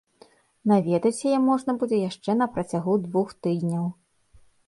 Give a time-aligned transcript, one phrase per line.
[0.69, 3.85] Наведаць яе можна будзе яшчэ на працягу двух тыдняў.